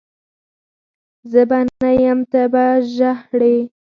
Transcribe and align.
زه 1.31 1.41
به 1.49 1.59
نه 1.81 1.91
یم 2.03 2.19
ته 2.31 2.41
به 2.53 2.65
ژهړي 2.95 3.57